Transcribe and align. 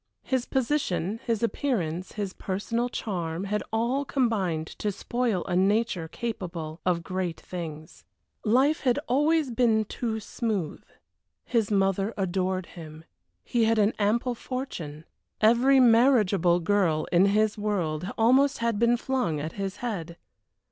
His 0.23 0.47
position, 0.47 1.19
his 1.27 1.43
appearance, 1.43 2.13
his 2.13 2.33
personal 2.33 2.89
charm, 2.89 3.43
had 3.43 3.61
all 3.71 4.03
combined 4.03 4.65
to 4.79 4.91
spoil 4.91 5.45
a 5.45 5.55
nature 5.55 6.07
capable 6.07 6.81
of 6.87 7.03
great 7.03 7.39
things. 7.39 8.03
Life 8.43 8.79
had 8.79 8.97
always 9.07 9.51
been 9.51 9.85
too 9.85 10.19
smooth. 10.19 10.81
His 11.45 11.69
mother 11.69 12.15
adored 12.17 12.65
him. 12.65 13.05
He 13.43 13.65
had 13.65 13.77
an 13.77 13.93
ample 13.99 14.33
fortune. 14.33 15.05
Every 15.39 15.79
marriageable 15.79 16.61
girl 16.61 17.05
in 17.11 17.27
his 17.27 17.55
world 17.55 18.11
almost 18.17 18.57
had 18.57 18.79
been 18.79 18.97
flung 18.97 19.39
at 19.39 19.51
his 19.53 19.75
head. 19.85 20.17